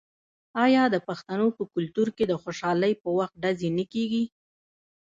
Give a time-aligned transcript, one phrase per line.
[0.63, 4.23] آیا د پښتنو په کلتور کې د خوشحالۍ په وخت ډزې نه کیږي؟